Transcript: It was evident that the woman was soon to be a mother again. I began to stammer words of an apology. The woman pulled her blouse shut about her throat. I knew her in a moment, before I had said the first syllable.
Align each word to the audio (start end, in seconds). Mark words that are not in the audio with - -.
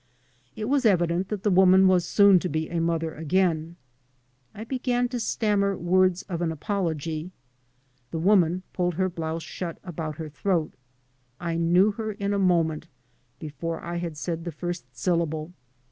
It 0.55 0.65
was 0.65 0.83
evident 0.83 1.29
that 1.29 1.43
the 1.43 1.51
woman 1.51 1.87
was 1.87 2.05
soon 2.05 2.39
to 2.39 2.49
be 2.49 2.71
a 2.71 2.79
mother 2.79 3.13
again. 3.13 3.75
I 4.51 4.63
began 4.63 5.07
to 5.09 5.19
stammer 5.19 5.77
words 5.77 6.23
of 6.23 6.41
an 6.41 6.51
apology. 6.51 7.29
The 8.09 8.17
woman 8.17 8.63
pulled 8.73 8.95
her 8.95 9.09
blouse 9.09 9.43
shut 9.43 9.77
about 9.83 10.15
her 10.17 10.27
throat. 10.29 10.73
I 11.39 11.55
knew 11.57 11.91
her 11.91 12.13
in 12.13 12.33
a 12.33 12.39
moment, 12.39 12.87
before 13.37 13.79
I 13.81 13.97
had 13.97 14.17
said 14.17 14.43
the 14.43 14.51
first 14.51 14.85
syllable. 14.97 15.53